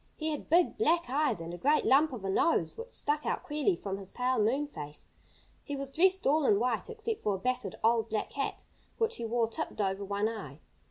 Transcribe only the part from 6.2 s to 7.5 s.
all in white, except for a